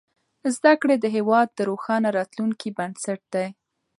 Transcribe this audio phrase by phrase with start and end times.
[0.55, 3.47] زدهکړې د هېواد د روښانه راتلونکي بنسټ دی.